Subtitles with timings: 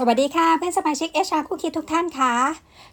[0.00, 2.34] สวัสดีค่ะเพื่อนสมาชิก HR คู่คิดทุกท่านคะ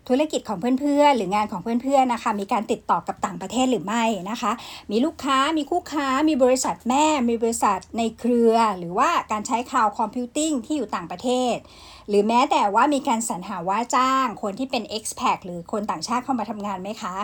[0.08, 4.52] ธุรกิจของเพื่อนๆ หรืองานของเพื่อนๆนะคะ มีการติดต่อกับต่างประเทศหรือไม่นะคะ
[4.92, 11.56] มีลูกค้ามีคู่ค้า มีบริษัทแม่ มีบริษัทในเครือ หรือว่าการใช้ cloud computing ที่อยู่ต่างประเทศ
[12.10, 17.16] หรือแม้แต่ว่ามีการสรรหาว่าจ้าง คนที่เป็น expat หรือคนต่างชาติเข้ามาทำงานไหมคะ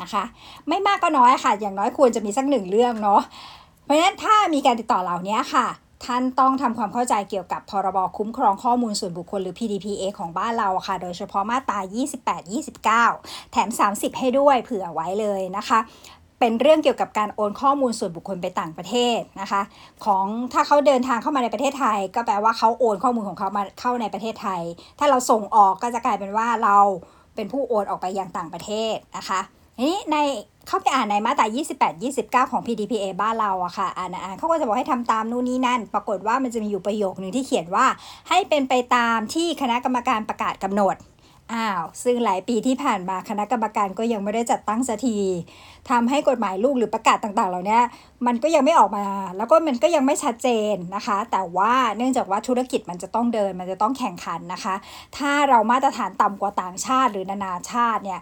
[0.00, 0.24] นะคะ
[0.68, 3.20] ไม่มากก็น้อยค่ะ อย่างน้อยควรจะมีสักหนึ่งเรื่องเนาะ
[3.84, 5.66] เพราะฉะนั้นถ้ามีการติดต่อเหล่านี้ค่ะ
[6.06, 11.78] ท่านต้องทำความเข้าใจเกี่ยวกับพรบคุ้มครองข้อมูลส่วนบุคคลหรือ PDPA ของบ้านเราค่ะ โดยเฉพาะมาตรา
[13.00, 15.78] 28 29 แถม 30 ให้ด้วยเผื่อไว้เลยนะคะ
[16.40, 19.62] เป็นเรื่องเกี่ยวกับการโอนข้อมูลส่วนบุคคลไปต่างประเทศนะคะ
[20.04, 24.62] ของถ้าเขาเดินทางเข้ามาในประเทศไทย ก็แปลว่าเขาโอนข้อมูลของเขามาเข้าในประเทศไทย
[24.98, 26.78] ถ้าเราส่งออกก็จะกลายเป็นว่าเรา
[27.34, 29.40] เป็นผู้โอนออกไปยังต่างประเทศนะคะ
[29.80, 30.16] นี้ใน
[30.68, 31.46] เข้าไปอ่านในมาตรา
[31.80, 37.86] 28 29 ของ PDPA บ้านเราอะค่ะ อ่านอ่านเขาก็จะบอกให้ทำตามนู่นนี่นั่น ปรากฏว่ามันจะมีอยู่ประโยคหนึ่งที่เขียนว่า
[38.28, 40.96] ให้เป็นไปตามที่คณะกรรมการประกาศกำหนด
[41.52, 45.16] อ้าว ซึ่งหลายปีที่ผ่านมาคณะกรรมการก็ยังไม่ได้จัดตั้งสักที
[45.90, 47.78] ทำให้กฎหมายลูกหรือประกาศต่างๆ เหล่านี้
[48.26, 49.04] มันก็ยังไม่ออกมา
[49.36, 54.74] แล้วก็มันก็ยังไม่ชัดเจนนะคะ แต่ว่าเนื่องจากว่าธุรกิจมันจะต้องเดิน มันจะต้องแข่งขันนะคะ
[55.16, 58.20] ถ้าเรามาตรฐานต่ำกว่าต่างชาติหรือนานาชาติเนี่ย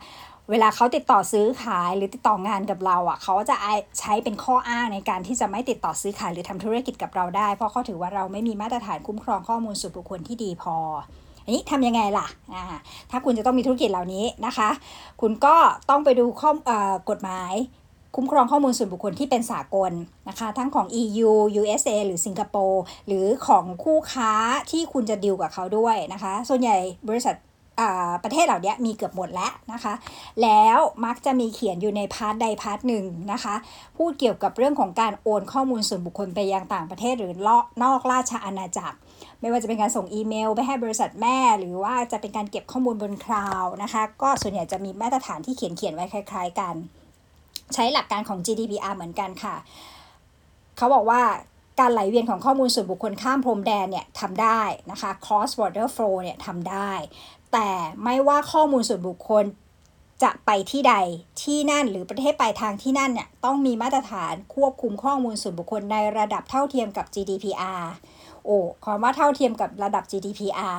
[0.51, 3.57] เวลาเขาติดต่อซื้อขายหรือติดต่องานกับเราอะเขาจะ
[4.01, 10.77] ใช้เป็นข้ออ้างในการที่จะไม่ติดต่อซื้อขายหรือทำธุรกิจกับเราได้ เพราะเขาถือว่าเราไม่มีมาตรฐานคุ้มครองข้อมูลส่วนบุคคลที่ดีพอ
[11.45, 12.27] อันนี้ทำยังไงล่ะ
[13.11, 14.70] ถ้าคุณจะต้องมีธุรกิจเหล่านี้นะคะ
[15.20, 15.55] คุณก็
[15.91, 16.51] ต้องไปดูข้อ
[17.11, 17.55] กฎหมาย
[18.17, 19.93] คุ้มครองข้อมูลส่วนบุคคลที่เป็นสากล
[20.29, 24.33] นะคะ ทั้งของ EU USA หรือสิงคโปร์หรือของคู่ค้า
[24.70, 26.77] ที่คุณจะดิวกับเขาด้วยนะคะ ส่วนใหญ่
[27.09, 27.35] บริษัท
[28.25, 29.95] ประเทศเหล่านี้มีเกือบหมดแล้วนะคะ
[30.42, 33.55] แล้วมักจะมีเขียนอยู่ใน part ใด part หนึ่งนะคะ
[33.97, 37.33] พูดเกี่ยวกับเรื่องของการโอนข้อมูลส่วนบุคคลไปยังต่างประเทศหรือ
[37.83, 38.97] นอกราชอาณาจักร
[39.41, 46.75] ไม่ว่าจะเป็นการส่งอีเมลไปให้บริษัทแม่ หรือว่าจะเป็นการเก็บข้อมูลบน cloud นะคะ ก็ส่วนใหญ่จะมีมาตรฐานที่เขียนเขียนไว้คล้าย ๆ กัน
[47.75, 49.57] ใช้หลักการของ GDPR เหมือนกันค่ะ
[50.77, 51.23] เขาบอกว่า
[51.80, 54.61] การไหลเวียนของข้อมูลส่วนบุคคลข้ามพรมแดนเนี่ยทำได้
[54.91, 56.92] นะคะ cross border flow เนี่ยทำได้
[57.52, 57.70] แต่
[58.05, 59.45] ไม่ว่าข้อมูลส่วนบุคคล
[60.23, 60.95] จะไปที่ใด
[61.42, 67.83] ที่นั่นหรือประเทศปลายทางที่นั่นเนี่ยต้องมีมาตรฐานควบคุมข้อมูลส่วนบุคคลในระดับเท่าเทียมกับ GDPR
[68.45, 70.79] โอ้คำว่าเท่าเทียมกับระดับ GDPR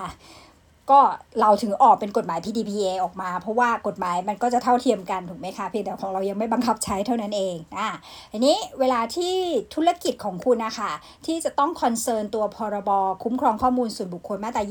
[0.92, 1.00] ก็
[1.42, 7.90] เราถึงออกเป็นกฎหมาย PDPA ออกมา เพราะว่ากฎหมายมันก็จะเท่าเทียมกันถูกไหมคะเพียงแต่ของเรายังไม่บังคับใช้เท่านั้นเองอะ
[8.32, 9.34] ทีนี้เวลาที่
[9.76, 10.92] ธุรกิจของคุณนะคะ
[11.26, 12.92] ที่จะต้องคอนเซิร์นตัวพรบ
[13.24, 14.64] คุ้มครองข้อมูลส่วนบุคคลมาตรา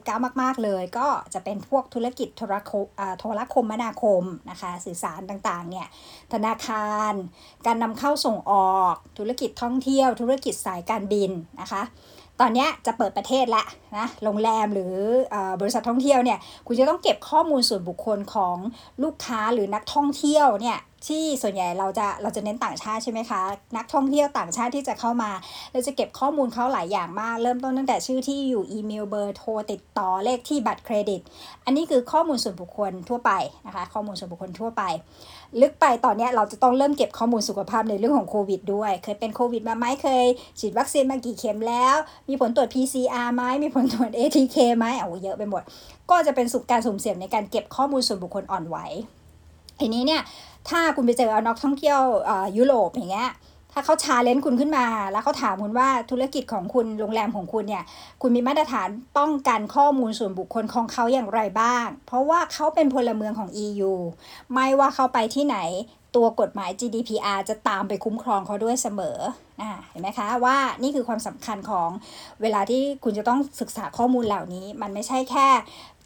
[0.00, 2.86] 28 29 มาก ๆ เลย ก็จะเป็นพวกธุรกิจโทรคม
[3.18, 5.86] โทรคมนาคมนะคะสื่อสารต่างๆเนี่ย
[6.32, 7.12] ธนาคาร
[7.66, 11.82] การนำเข้าส่งออก ธุรกิจท่องเที่ยว ธุรกิจสายการบินนะคะ
[12.40, 13.64] ตอนนี้จะเปิดประเทศละ
[13.96, 14.94] นะโรงแรมหรือ
[15.60, 18.56] บริษัทท่องเที่ยวเนี่ยคุณจะต้องเก็บข้อมูลส่วนบุคคลของ
[19.02, 23.40] ลูกค้าหรือนักท่องเที่ยวเนี่ย ที่ส่วนใหญ่เราจะเราจะเน้นต่างชาติใช่ไหมคะ
[23.76, 25.30] นักท่องเที่ยวต่างชาติที่จะเข้ามา
[25.72, 31.20] เราจะเก็บข้อมูลเขาหลายอย่างมาก เริ่มต้นตั้งแต่ชื่อที่อยู่อีเมลเบอร์โทรติดต่อเลขที่บัตรเครดิต
[31.64, 33.32] อันนี้คือข้อมูลส่วนบุคคลทั่วไป
[33.66, 34.82] นะคะ ข้อมูลส่วนบุคคลทั่วไป
[35.60, 40.26] ลึกไปตอนนี้เราจะต้องเริ่มเก็บข้อมูลสุขภาพในเรื่องของโควิดด้วย เคยเป็นโควิดมาไหมเคย
[40.60, 41.96] ฉีดวัคซีนมากี่เข็มแล้ว
[42.28, 45.62] มีผลตรวจ PCR ไหมมีผลตรวจ ATK ไหมเอาเยอะไปหมด
[46.10, 48.78] ก็จะเป็นสุขการสุ่มเสี่ยงในการเก็บข้อมูลส่วนบุคคลอ่อนไหว
[49.80, 50.22] ทีนี้เนี่ย
[50.68, 52.00] ถ้าคุณไปเจอเอานักท่องเที่ยว
[52.56, 53.30] ยุโรปอย่างเงี้ย
[53.72, 57.84] ถ้าเขาชาเลนจ์คุณขึ้นมา แล้วเขาถามคุณว่าธุรกิจของคุณโรงแรมของคุณเนี่ย
[58.22, 63.92] คุณมีมาตรฐานป้องกันข้อมูลส่วนบุคคลของเขาอย่างไรบ้าง เพราะว่าเขาเป็นพลเมืองของ EU
[64.54, 65.58] ไม่ว่าเขาไปที่ไหน
[66.16, 69.18] ตัวกฎหมาย GDPR จะตามไปคุ้มครองเขาด้วยเสมอ
[69.62, 71.88] อเห็นไหมคะว่านี่คือความสำคัญของ
[72.42, 75.48] เวลาที่คุณจะต้องศึกษาข้อมูลเหล่านี้ มันไม่ใช่แค่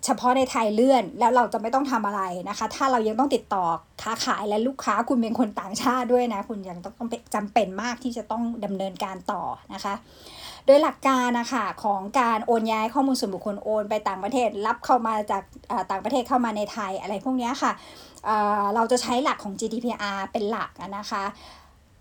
[0.04, 3.64] เฉพาะในไทยเลื่อนแล้วเราจะไม่ต้องทำอะไรนะคะ ถ้าเรายังต้องติดต่อ
[4.03, 9.42] ค้าขายและลูกค้าคุณเป็นคนต่างชาติด้วยนะ คุณยังต้องจำเป็นมากที่จะต้องดำเนินการต่อ
[9.75, 9.94] นะคะ
[10.66, 15.42] โดยหลักการนะคะของการโอนย้ายข้อมูลส่วนบุคคลโอนไปต่างประเทศรับเข้ามาจาก
[15.91, 17.72] ต่างประเทศเข้ามาในไทยอะไรพวกนี้ค่ะ
[18.74, 21.24] เราจะใช้หลักของ GDPR เป็นหลักนะคะ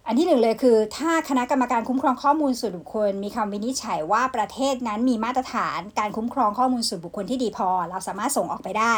[0.10, 8.96] อันที่หนึ่งเลยคือ ถ้าคณะกรรมการคุ้มครองข้อมูลส่วนบุคคล มีคำวินิจฉัยว่าประเทศนั้นมีมาตรฐานการคุ้มครองข้อมูลส่วนบุคคลที่ดีพอ เราสามารถส่งออกไปได้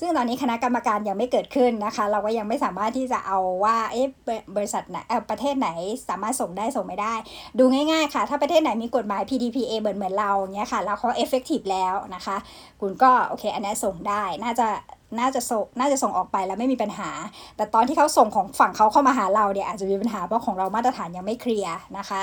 [0.00, 4.06] ซึ่งตอนนี้คณะกรรมการยังไม่เกิดขึ้นนะคะ เราก็ยังไม่สามารถที่จะเอาว่าเอ๊ะ
[4.56, 4.98] บริษัทไหน
[5.30, 5.68] ประเทศไหน
[6.08, 7.14] สามารถส่งได้ส่งไม่ได้
[7.58, 12.36] ดูง่ายๆค่ะ ถ้าประเทศไหนมีกฎหมาย PDPA เหมือนเหมือนเราเนี้ยค่ะแล้วเขา effective แล้วนะคะ
[12.80, 14.68] คุณก็โอเคอันนี้ส่งได้น่าจะ
[15.18, 17.10] น่าจะส่งน่าจะส่งออกไปแล้วไม่มีปัญหา
[17.56, 22.22] แต่ตอนที่เขาส่งของฝั่งเขาเข้ามาหาเราเนี่ยอาจจะมีปัญหาเพราะของเรามาตรฐานยังไม่เคลียร์นะคะ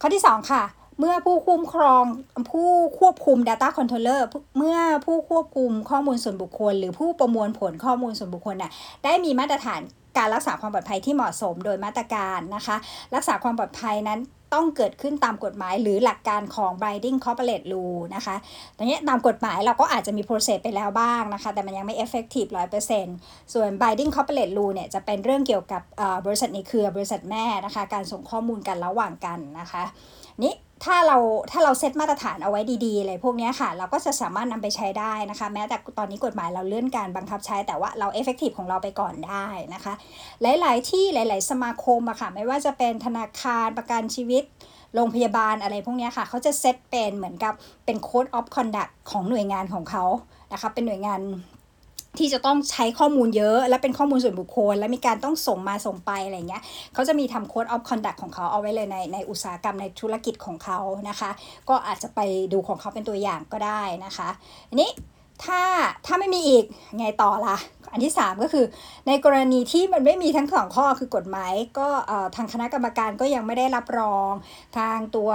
[0.00, 0.62] ข้อที่ 2 ค่ะ
[0.98, 2.04] เมื่อผู้คุ้มครอง
[2.50, 2.70] ผู้
[3.00, 4.20] ควบคุม Data Controller
[4.58, 8.70] เมื่อผู้ควบคุมข้อมูลส่วนบุคคล หรือผู้ประมวลผลข้อมูลส่วนบุคคลน่ะ
[9.04, 9.80] ได้มีมาตรฐาน
[10.18, 12.76] การรักษาความปลอดภัยที่เหมาะสมโดยมาตรการนะคะ
[13.14, 14.18] รักษาความปลอดภัยนั้น
[14.54, 18.36] ต้องเกิดขึ้นตามกฎหมายหรือหลักการของ Binding Corporate Rule นะคะ
[18.76, 22.48] ตรงนี้ตามกฎหมายเราก็อาจจะมี process ไปแล้วบ้างนะคะ แต่มันยังไม่ effective
[23.00, 25.82] 100%ส่วน Binding Corporate Rule เนี่ยจะเป็นเรื่องเกี่ยวกับ
[26.26, 29.84] บริษัทในเครือบริษัทแม่นะคะ การส่งข้อมูลกันระหว่างกันนะคะ
[30.44, 30.52] นี้
[30.84, 31.18] ถ้าเรา
[31.50, 39.94] ถ้าเราเซตมาตรฐานเอาไว้ดีๆอะไรพวกนี้ค่ะ เราก็จะสามารถนำไปใช้ได้นะคะ แม้แต่ตอนนี้กฎหมายเราเลื่อนการบังคับใช้แต่ว่าเราเอฟเฟกตีฟของเราไปก่อนได้นะคะ
[40.42, 44.42] หลาย ๆ ที่หลาย ๆ สมาคมอะค่ะ ไม่ว่าจะเป็นธนาคารประกันชีวิต
[44.94, 47.54] โรงพยาบาลอะไรพวกนี้ค่ะ เขาจะเซตเป็นเหมือนกับ
[47.84, 50.04] เป็น Code of Conduct ของหน่วยงานของเขา
[50.52, 51.20] นะคะ เป็นหน่วยงาน
[52.18, 56.62] ที่จะต้องใช้ข้อมูลเยอะและเป็นข้อมูลส่วนบุคคล และมีการต้องส่งมาส่งไปอะไรเงี้ย
[56.94, 60.78] เขาจะมีทำ code of conduct ของเขาเอาไว้เลยในในอุตสาหกรรมในธุรกิจของเขา
[61.08, 61.30] นะคะ
[61.68, 62.20] ก็อาจจะไป
[62.52, 64.28] ดูของเขาเป็นตัวอย่างก็ได้นะคะ
[64.70, 64.90] อันนี้
[65.44, 65.62] ถ้า
[66.06, 66.64] ถ้าไม่มีอีก
[66.98, 67.56] ไงต่อละ
[67.92, 68.64] อันที่ 3 ก็คือ
[69.06, 71.88] ในกรณีที่มันไม่มีทั้งสองข้อคือกฎหมาย ก็
[72.36, 74.32] ทางคณะกรรมการก็ยังไม่ได้รับรอง
[74.78, 75.30] ทางตัว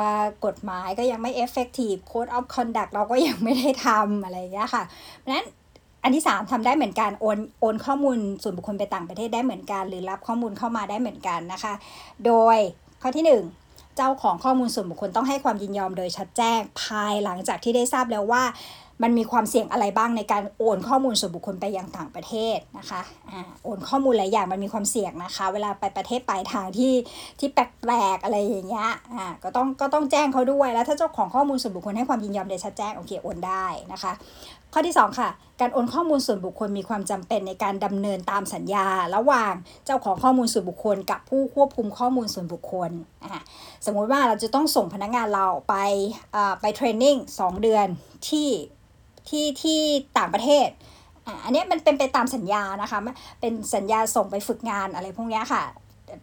[0.45, 4.83] กฎหมายก็ยังไม่ effective code of conduct เราก็ยังไม่ได้ทำอะไรอย่างเงี้ยค่ะ
[5.17, 5.47] เพราะนั้น
[6.07, 11.73] อันที่ 3ทำได้เหมือนกันโอนโอนข้อมูลส่วนบุคคลไปต่างประเทศได้เหมือนกัน หรือรับข้อมูลเข้ามาได้เหมือนกันนะคะ
[12.25, 12.57] โดย
[13.01, 18.43] ข้อที่1เจ้าของข้อมูลส่วนบุคคลต้องให้ความยินยอมโดยชัดแจ้งภายหลังจากที่ได้ทราบแล้วว่า
[19.03, 23.01] มันมีความเสี่ยงอะไรบ้างในการโอนข้อมูลส่วนบุคคลไปยังต่างประเทศนะคะ
[23.31, 26.93] อ่าโอนข้อมูลหลายอย่างมันมีความเสี่ยงนะคะ เวลาไปประเทศปลายทางที่
[27.39, 34.13] ที่แปลกๆอะไรอย่างเงี้ยอ่าก็ต้องก็ต้องแจ้งเขาด้วยแล้วถ้าเจ้าของข้อมูลส่วนบุคคลให้ความยินยอมโดยชัดแจ้งโอเคโอนได้นะคะ
[34.73, 35.29] ข้อที่ 2 ค่ะ
[35.59, 39.53] การโอนข้อมูลส่วนบุคคลมีความจำเป็นในการดำเนินตามสัญญา ระหว่าง
[39.85, 42.91] เจ้าของข้อมูลส่วนบุคคล กับผู้ควบคุมข้อมูลส่วนบุคคล
[43.23, 43.41] อ่า
[43.85, 45.75] สมมุติว่าเราจะต้องส่งพนักงานเราไป
[46.61, 47.87] ไปเทรนนิ่ง2เดือน
[48.29, 48.49] ที่
[49.29, 49.79] ที่ที่
[50.17, 50.69] ต่างประเทศ
[51.43, 52.99] อันนี้มันเป็นไปตามสัญญานะคะ
[53.41, 55.63] เป็นสัญญาส่งไปฝึกงานอะไรพวกนี้ค่ะ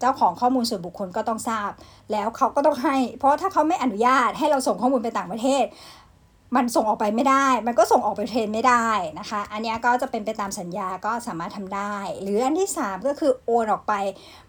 [0.00, 1.70] เจ้าของข้อมูลส่วนบุคคลก็ต้องทราบ
[2.12, 5.64] แล้วเขาก็ต้องให้ เพราะถ้าเขาไม่อนุญาตให้เราส่งข้อมูลไปต่างประเทศ
[6.56, 13.94] มันส่งออกไปไม่ได้ มันก็ส่งออกไปเทรนไม่ได้นะคะ อันนี้ก็จะเป็นไปตามสัญญาก็สามารถทำได้ หรืออันที่ 3 ก็คือโอนออกไป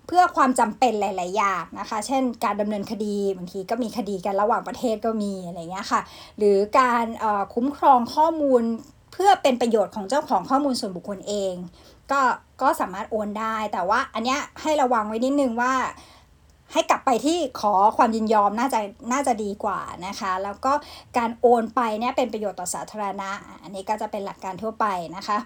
[0.07, 6.02] เพื่อความจำเป็นหลาย ๆ อย่างนะคะ เช่น การดำเนินคดีบางทีก็มีคดีกันระหว่างประเทศก็มีอะไรเงี้ยค่ะ
[6.38, 7.06] หรือการ
[7.54, 8.62] คุ้มครองข้อมูล
[9.13, 11.54] เพื่อเป็นประโยชน์ของเจ้าของข้อมูลส่วนบุคคลเอง
[12.12, 12.22] ก็
[12.62, 15.74] ก็สามารถโอนได้ แต่ว่าอันเนี้ยให้ระวังไว้นิดนึงว่า
[16.73, 18.79] ให้กลับไปที่ขอความยินยอมน่าจะ
[19.12, 20.73] น่าจะดีกว่านะคะ แล้วก็
[21.17, 23.29] การโอนไปเนี่ยเป็นประโยชน์ต่อสาธารณะ
[23.63, 24.85] อันนี้ก็จะเป็นหลักการทั่วไป
[25.15, 25.38] นะคะ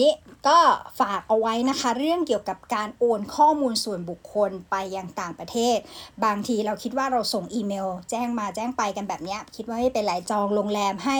[0.00, 0.12] นี้
[0.48, 0.58] ก็
[1.00, 5.78] ฝากเอาไว้นะคะ เรื่องเกี่ยวกับการโอนข้อมูลส่วนบุคคลไปยังต่างประเทศ
[6.24, 11.18] บางทีเราคิดว่าเราส่งอีเมล แจ้งมาแจ้งไปกันแบบนี้คิดว่าไม่เป็นไรจองโรงแรมให้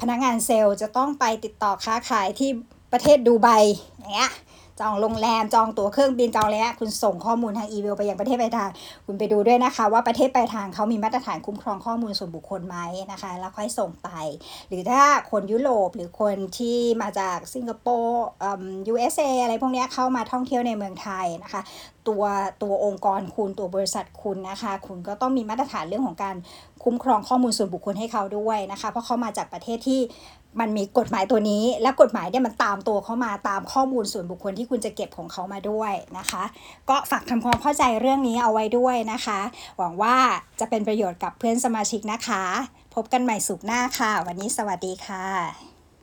[0.00, 2.50] พนักงานเซลล์จะต้องไปติดต่อค้าขายที่
[2.92, 3.48] ประเทศดูไบ
[3.98, 4.32] อย่างเงี้ย
[4.80, 8.70] จองโรงแรมจองตั๋วเครื่องบินจองอะไรนะคุณส่งข้อมูลทางอีเมลไปยังประเทศปลายทาง
[9.06, 12.76] คุณไปดูด้วยนะคะ ว่าประเทศปลายทางเขามีมาตรฐานคุ้มครองข้อมูลส่วนบุคคลไหม
[13.12, 14.08] นะคะ แล้วค่อยส่งไป
[14.68, 21.62] หรือถ้าคนยุโรปหรือคนที่มาจากสิงคโปร์อ่า USA อะไรพวกนี้เข้ามาท่องเที่ยวในเมืองไทยนะคะ
[22.08, 22.24] ตัว
[22.62, 26.36] ตัวองค์กรคุณตัวบริษัทคุณนะคะ คุณก็ต้องมีมาตรฐานเรื่องของการ
[26.88, 30.00] คุ้มครองข้อมูลส่วนบุคคลให้เขาด้วยนะคะ เพราะเขามาจากประเทศที่
[30.60, 36.42] มันมีกฎหมายตัวนี้ และกฎหมายเนี่ยมันตามตัวเขามาตามข้อมูลส่วนบุคคลที่คุณจะเก็บของเขามาด้วยนะคะ
[36.88, 39.40] ก็ฝากทำความเข้าใจเรื่องนี้เอาไว้ด้วยนะคะ
[39.78, 40.16] หวังว่า
[40.60, 42.44] จะเป็นประโยชน์กับเพื่อนสมาชิกนะคะ
[42.94, 45.77] พบกันใหม่สุขหน้าค่ะ วันนี้สวัสดีค่ะ